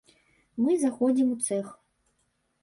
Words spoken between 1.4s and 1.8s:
цэх.